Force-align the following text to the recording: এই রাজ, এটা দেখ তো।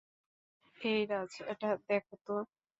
এই 0.81 1.01
রাজ, 1.05 1.31
এটা 1.51 1.69
দেখ 1.87 2.03
তো। 2.25 2.35